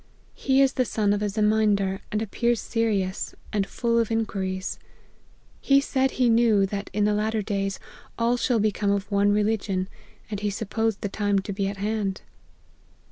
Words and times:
He 0.33 0.63
is 0.63 0.73
the 0.73 0.83
son 0.83 1.13
of 1.13 1.21
a 1.21 1.29
Ze 1.29 1.41
mindar, 1.41 1.99
and 2.11 2.23
appears 2.23 2.59
serious, 2.59 3.35
and 3.53 3.67
full 3.67 3.99
of 3.99 4.09
inquiries. 4.09 4.79
He 5.59 5.79
said 5.79 6.09
he 6.17 6.27
knew, 6.27 6.65
that 6.65 6.89
in 6.91 7.03
the 7.05 7.13
latter 7.13 7.43
days, 7.43 7.79
all 8.17 8.35
shall 8.35 8.59
become 8.59 8.89
of 8.89 9.11
one 9.11 9.31
religion; 9.31 9.87
and 10.31 10.39
he 10.39 10.49
supposed 10.49 11.01
the 11.01 11.07
time 11.09 11.37
to 11.37 11.53
be 11.53 11.67
at 11.67 11.77
hand." 11.77 12.21